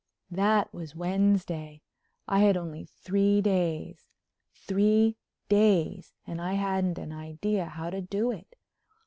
That 0.31 0.73
was 0.73 0.95
Wednesday—I 0.95 2.39
had 2.39 2.57
only 2.57 2.85
three 2.85 3.39
days. 3.39 4.07
Three 4.51 5.15
days 5.47 6.11
and 6.25 6.41
I 6.41 6.53
hadn't 6.53 6.97
an 6.97 7.11
idea 7.11 7.65
how 7.67 7.91
to 7.91 8.01
do 8.01 8.31
it. 8.31 8.55